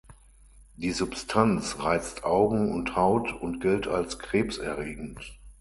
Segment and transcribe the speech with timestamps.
[0.77, 5.19] Die Substanz reizt Augen und Haut und gilt als krebserregend.